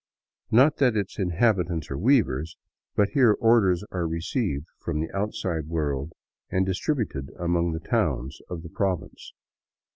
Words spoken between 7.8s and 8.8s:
towns of the